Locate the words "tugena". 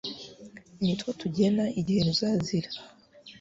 1.19-1.65